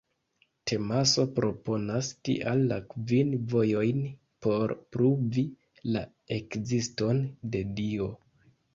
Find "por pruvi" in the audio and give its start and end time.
4.49-5.47